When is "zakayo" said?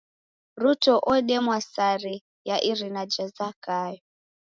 3.35-4.01